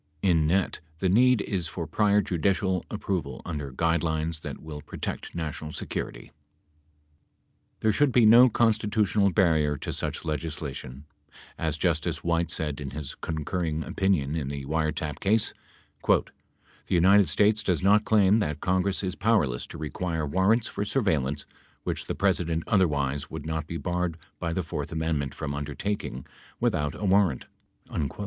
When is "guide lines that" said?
3.69-4.57